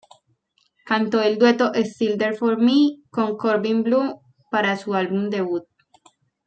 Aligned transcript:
Cantó 0.83 1.21
el 1.21 1.37
dueto 1.37 1.73
"Still 1.75 2.17
There 2.17 2.35
For 2.35 2.57
Me" 2.57 3.03
con 3.11 3.37
Corbin 3.37 3.83
Bleu 3.83 4.19
para 4.49 4.75
su 4.75 4.95
álbum 4.95 5.29
debut. 5.29 5.65